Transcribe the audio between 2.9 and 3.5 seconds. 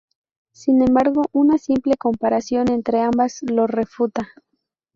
ambas